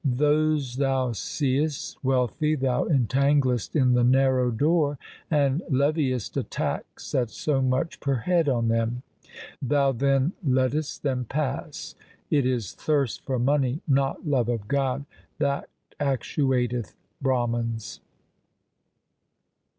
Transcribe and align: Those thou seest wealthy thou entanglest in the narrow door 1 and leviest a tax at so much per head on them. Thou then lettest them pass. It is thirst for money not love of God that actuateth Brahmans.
Those 0.03 0.77
thou 0.77 1.11
seest 1.11 2.03
wealthy 2.03 2.55
thou 2.55 2.85
entanglest 2.85 3.75
in 3.75 3.93
the 3.93 4.03
narrow 4.03 4.49
door 4.49 4.97
1 5.29 5.39
and 5.39 5.61
leviest 5.69 6.35
a 6.37 6.41
tax 6.41 7.13
at 7.13 7.29
so 7.29 7.61
much 7.61 7.99
per 7.99 8.15
head 8.15 8.49
on 8.49 8.67
them. 8.67 9.03
Thou 9.61 9.91
then 9.91 10.33
lettest 10.43 11.03
them 11.03 11.25
pass. 11.25 11.93
It 12.31 12.47
is 12.47 12.73
thirst 12.73 13.23
for 13.27 13.37
money 13.37 13.81
not 13.87 14.25
love 14.27 14.49
of 14.49 14.67
God 14.67 15.05
that 15.37 15.69
actuateth 15.99 16.95
Brahmans. 17.21 17.99